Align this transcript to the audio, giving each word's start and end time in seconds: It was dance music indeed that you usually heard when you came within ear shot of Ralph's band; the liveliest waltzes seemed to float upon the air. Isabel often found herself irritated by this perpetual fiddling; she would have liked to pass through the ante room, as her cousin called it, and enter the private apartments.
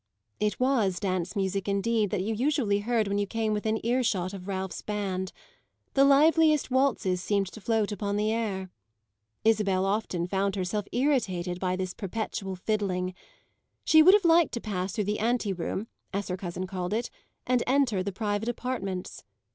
It 0.39 0.59
was 0.59 0.99
dance 0.99 1.35
music 1.35 1.67
indeed 1.67 2.09
that 2.09 2.23
you 2.23 2.33
usually 2.33 2.79
heard 2.79 3.07
when 3.07 3.19
you 3.19 3.27
came 3.27 3.53
within 3.53 3.79
ear 3.85 4.01
shot 4.01 4.33
of 4.33 4.47
Ralph's 4.47 4.81
band; 4.81 5.31
the 5.93 6.03
liveliest 6.03 6.71
waltzes 6.71 7.21
seemed 7.21 7.45
to 7.51 7.61
float 7.61 7.91
upon 7.91 8.15
the 8.17 8.31
air. 8.31 8.71
Isabel 9.45 9.85
often 9.85 10.25
found 10.25 10.55
herself 10.55 10.87
irritated 10.91 11.59
by 11.59 11.75
this 11.75 11.93
perpetual 11.93 12.55
fiddling; 12.55 13.13
she 13.85 14.01
would 14.01 14.15
have 14.15 14.25
liked 14.25 14.53
to 14.55 14.59
pass 14.59 14.91
through 14.91 15.03
the 15.03 15.19
ante 15.19 15.53
room, 15.53 15.85
as 16.13 16.29
her 16.29 16.37
cousin 16.37 16.65
called 16.65 16.95
it, 16.95 17.11
and 17.45 17.61
enter 17.67 18.01
the 18.01 18.11
private 18.11 18.49
apartments. 18.49 19.23